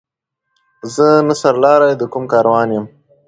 [0.93, 2.85] زه نه سر لاری د کوم کاروان یم